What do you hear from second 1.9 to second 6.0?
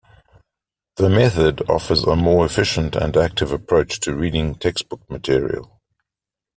a more efficient and active approach to reading textbook material.